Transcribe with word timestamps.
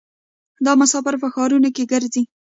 دا 0.65 0.71
مسافر 0.81 1.15
په 1.23 1.27
ښارونو 1.33 1.69
کې 1.75 1.83
ګرځي. 1.91 2.23